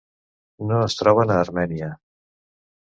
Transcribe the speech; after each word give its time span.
No 0.71 0.79
es 0.87 0.97
troben 1.03 1.37
a 1.37 1.39
Armènia. 1.45 1.95